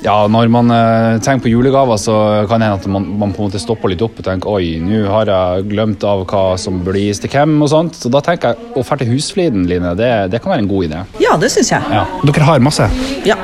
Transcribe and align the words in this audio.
Ja, 0.00 0.16
når 0.32 0.48
man 0.48 0.72
eh, 0.72 1.18
tenker 1.20 1.44
på 1.44 1.52
julegaver, 1.52 1.98
så 2.00 2.14
kan 2.48 2.62
det 2.62 2.70
hende 2.70 2.80
at 2.80 2.86
man, 2.88 3.08
man 3.20 3.34
på 3.36 3.42
en 3.42 3.50
måte 3.50 3.60
stopper 3.60 3.92
litt 3.92 4.00
opp 4.04 4.16
og 4.22 4.26
tenker 4.26 4.48
oi, 4.48 4.78
nå 4.80 5.02
har 5.12 5.28
jeg 5.28 5.66
glemt 5.74 6.04
av 6.08 6.24
hva 6.30 6.44
som 6.60 6.80
bør 6.86 6.96
gis 6.96 7.20
til 7.20 7.32
hvem 7.34 7.58
og 7.60 7.72
sånt. 7.72 8.00
Så 8.00 8.12
da 8.12 8.24
tenker 8.24 8.54
jeg 8.54 8.72
å 8.80 8.84
dra 8.86 9.00
til 9.00 9.12
Husfliden, 9.12 9.68
Line, 9.68 9.92
det, 10.00 10.12
det 10.32 10.40
kan 10.40 10.54
være 10.54 10.64
en 10.64 10.72
god 10.72 10.88
idé. 10.88 11.04
Ja, 11.20 11.36
det 11.40 11.52
syns 11.52 11.74
jeg. 11.74 11.84
Ja. 11.92 12.06
Dere 12.24 12.48
har 12.48 12.64
masse. 12.64 12.88
Ja, 13.28 13.36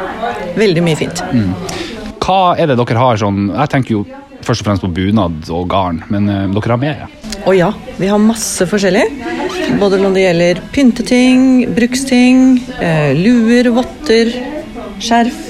Veldig 0.57 0.83
mye 0.85 0.97
fint. 0.97 1.21
Hva 2.25 2.57
er 2.59 2.71
det 2.71 2.79
dere 2.81 3.01
har 3.01 3.19
sånn 3.21 3.51
Jeg 3.53 3.71
tenker 3.73 3.99
jo 3.99 4.05
først 4.47 4.63
og 4.63 4.69
fremst 4.69 4.85
på 4.85 4.91
bunad 4.95 5.51
og 5.53 5.67
garn, 5.71 6.01
men 6.13 6.31
uh, 6.31 6.45
dere 6.55 6.73
har 6.73 6.81
mer? 6.81 7.03
Å 7.47 7.55
ja, 7.55 7.71
vi 7.99 8.09
har 8.11 8.23
masse 8.23 8.67
forskjellig. 8.67 9.05
Både 9.81 9.99
når 10.01 10.15
det 10.15 10.23
gjelder 10.25 10.61
pynteting, 10.75 11.43
bruksting, 11.75 12.41
eh, 12.79 13.13
luer, 13.19 13.69
votter, 13.75 14.31
skjerf. 15.03 15.46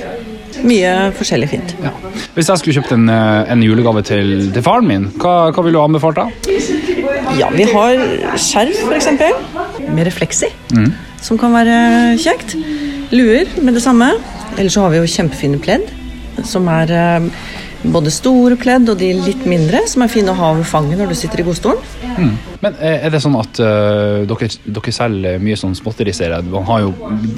Mye 0.66 0.92
forskjellig 1.16 1.48
fint. 1.50 1.74
Ja. 1.84 1.92
Hvis 2.34 2.50
jeg 2.50 2.60
skulle 2.62 2.76
kjøpt 2.80 2.94
en, 2.96 3.08
eh, 3.12 3.52
en 3.54 3.62
julegave 3.62 4.02
til, 4.06 4.50
til 4.54 4.64
faren 4.66 4.88
min, 4.88 5.08
hva, 5.22 5.52
hva 5.54 5.64
ville 5.64 5.78
du 5.78 5.82
anbefalt 5.82 6.18
da? 6.18 6.26
Ja, 7.36 7.50
vi 7.54 7.66
har 7.70 8.00
skjerf 8.40 8.80
f.eks. 8.88 9.10
Med 9.86 10.06
refleks 10.08 10.42
i, 10.48 10.50
som 11.22 11.38
kan 11.40 11.54
være 11.54 12.16
kjekt. 12.22 12.56
Luer 13.14 13.46
med 13.62 13.76
det 13.76 13.84
samme. 13.84 14.10
Eller 14.56 14.72
så 14.72 14.86
har 14.86 14.94
vi 14.94 15.02
jo 15.02 15.10
kjempefine 15.10 15.58
pledd, 15.60 15.84
som 16.48 16.68
er 16.72 16.92
eh, 16.96 17.26
både 17.92 18.10
store 18.14 18.56
pledd 18.60 18.90
og 18.92 18.98
de 19.00 19.12
litt 19.18 19.44
mindre, 19.48 19.82
som 19.90 20.04
er 20.04 20.10
fine 20.12 20.32
å 20.32 20.36
ha 20.38 20.52
ved 20.58 20.66
fanget 20.68 20.98
når 21.00 21.12
du 21.12 21.16
sitter 21.18 21.42
i 21.42 21.46
godstolen. 21.46 21.82
Men 22.62 22.76
eh, 22.80 23.04
er 23.06 23.12
det 23.12 23.20
sånn 23.22 23.36
at 23.38 23.60
uh, 23.60 24.22
dere, 24.28 24.48
dere 24.64 24.94
selger 24.94 25.42
mye 25.42 25.58
sånn 25.60 25.74
småtteri, 25.76 26.14
ser 26.16 26.32
jeg? 26.34 26.46
Man 26.52 26.64
har 26.68 26.86
jo 26.86 26.92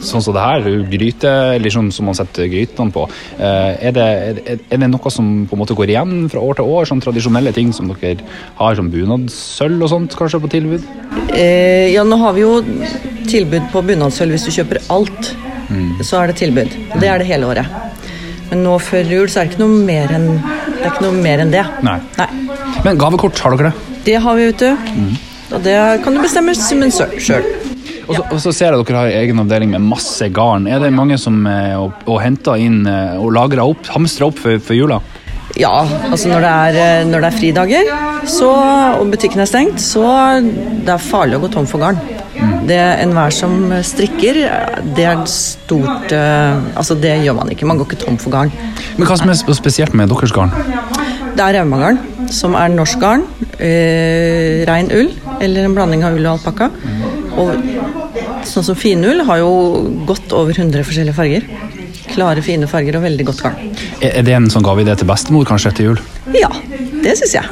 sånn 0.07 0.23
som 0.25 0.37
det 0.37 0.45
her, 0.45 0.69
gryte, 0.93 1.33
eller 1.57 1.75
sånn 1.75 1.91
som 1.95 2.09
man 2.09 2.19
setter 2.19 2.49
grytene 2.53 2.95
på. 2.95 3.09
Uh, 3.41 3.75
Er 3.89 3.95
det, 3.95 4.07
er, 4.47 4.63
er 4.71 4.81
det 4.81 4.91
noe 4.91 5.11
som 5.13 5.47
på 5.49 5.57
en 5.57 5.63
måte 5.63 5.77
går 5.79 5.93
igjen 5.93 6.29
fra 6.33 6.43
år 6.45 6.61
til 6.61 6.71
år? 6.77 6.89
Sånn 6.91 7.03
tradisjonelle 7.05 7.53
ting 7.57 7.75
som 7.77 7.91
dere 7.91 8.23
har, 8.61 8.79
som 8.79 8.89
bunadssølv 8.93 9.85
og 9.85 9.93
sånt, 9.93 10.17
kanskje 10.19 10.43
på 10.45 10.53
tilbud? 10.55 10.87
Uh, 11.35 11.89
ja, 11.93 12.07
nå 12.07 12.19
har 12.23 12.39
vi 12.39 12.47
jo 12.47 12.55
tilbud 13.29 13.69
på 13.75 13.85
bunadssølv 13.91 14.37
hvis 14.37 14.49
du 14.49 14.55
kjøper 14.61 14.83
alt. 14.95 15.35
Så 16.01 16.17
er 16.17 16.31
det 16.31 16.39
tilbud. 16.41 16.73
Det 16.97 17.09
er 17.11 17.21
det 17.21 17.27
hele 17.29 17.51
året. 17.51 17.69
Men 18.49 18.65
nå 18.65 18.75
før 18.81 19.11
jul 19.13 19.29
så 19.29 19.43
er 19.43 19.49
det 19.49 19.55
ikke 19.57 19.65
noe 19.65 19.81
mer 19.87 20.13
enn 20.17 20.29
det. 20.31 20.59
Er 20.79 20.91
ikke 20.93 21.05
noe 21.05 21.23
mer 21.23 21.43
enn 21.45 21.53
det. 21.53 21.65
Nei. 21.85 21.99
Nei. 22.17 22.29
Men 22.85 23.01
gavekort, 23.01 23.41
har 23.45 23.57
dere 23.57 23.71
det? 23.73 23.97
Det 24.07 24.21
har 24.25 24.39
vi, 24.39 24.47
vet 24.49 24.63
du. 24.63 25.17
Og 25.49 25.65
det 25.65 25.77
kan 26.05 26.17
du 26.17 26.23
bestemme 26.23 26.55
sjøl. 26.57 27.49
Og 28.09 28.17
så, 28.17 28.23
og 28.25 28.39
så 28.41 28.53
ser 28.57 28.73
jeg 28.73 28.87
dere 28.89 29.03
har 29.03 29.15
egen 29.21 29.43
avdeling 29.43 29.75
med 29.75 29.85
masse 29.85 30.31
garn. 30.33 30.69
Er 30.71 30.81
det 30.81 30.89
mange 30.97 31.19
som 31.21 31.43
eh, 31.49 31.75
og, 31.77 31.93
og 32.09 32.23
henter 32.25 32.61
inn 32.61 32.87
eh, 32.89 33.19
og 33.21 33.35
lagrer 33.37 33.67
opp, 33.67 33.85
hamstrer 33.93 34.31
opp 34.31 34.41
for, 34.41 34.57
for 34.65 34.79
jula? 34.79 35.03
Ja, 35.59 35.75
altså 36.11 36.31
når 36.31 36.45
det 36.45 36.51
er, 36.55 36.77
eh, 36.79 37.07
når 37.09 37.25
det 37.25 37.29
er 37.29 37.39
fridager 37.39 37.89
så, 38.31 38.51
og 39.01 39.11
butikken 39.11 39.43
er 39.43 39.49
stengt, 39.51 39.81
så 39.83 40.05
det 40.45 40.93
er 40.93 41.03
farlig 41.03 41.39
å 41.39 41.43
gå 41.43 41.51
tom 41.51 41.67
for 41.67 41.83
garn. 41.83 41.99
Det 42.69 42.79
Enhver 43.03 43.33
som 43.35 43.55
strikker, 43.83 44.39
det 44.95 45.07
er 45.09 45.23
stort 45.33 46.13
eh, 46.15 46.59
Altså, 46.79 46.95
det 47.01 47.17
gjør 47.25 47.39
man 47.41 47.51
ikke. 47.51 47.67
Man 47.67 47.81
går 47.81 47.89
ikke 47.89 48.03
tom 48.05 48.19
for 48.21 48.35
garn. 48.35 48.53
Men 48.99 49.09
hva 49.09 49.17
som 49.19 49.33
er 49.33 49.39
spesielt 49.57 49.97
med 49.99 50.13
deres 50.13 50.35
garn? 50.37 50.53
Det 51.35 51.43
er 51.43 51.59
raumagarn, 51.59 51.99
som 52.35 52.55
er 52.59 52.71
norsk 52.75 53.03
garn. 53.03 53.25
Eh, 53.59 54.63
rein 54.69 54.93
ull, 54.95 55.11
eller 55.41 55.67
en 55.67 55.75
blanding 55.75 56.07
av 56.07 56.19
ull 56.19 56.29
og 56.29 56.39
alpakka. 56.39 56.71
Og 57.39 58.47
sånn 58.47 58.67
som 58.67 58.79
finull 58.79 59.25
har 59.27 59.43
jo 59.43 59.51
godt 60.07 60.35
over 60.37 60.55
100 60.55 60.87
forskjellige 60.87 61.19
farger. 61.19 61.51
Klare, 62.19 62.43
fine 62.43 62.67
farger 62.67 62.97
og 62.99 63.05
veldig 63.05 63.25
godt 63.29 63.43
garn. 63.45 63.59
Er 64.03 64.25
det 64.27 64.33
en 64.35 64.49
sånn 64.51 64.65
gaveidé 64.67 64.97
til 64.99 65.07
bestemor 65.07 65.47
kanskje 65.47 65.71
etter 65.71 65.87
jul? 65.87 66.01
Ja, 66.35 66.49
det 67.05 67.15
syns 67.21 67.37
jeg. 67.37 67.47